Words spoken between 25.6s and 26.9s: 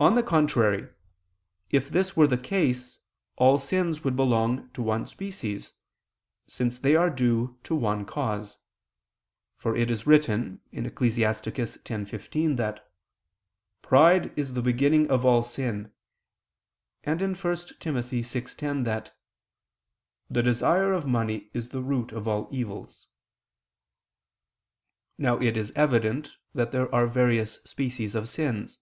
evident that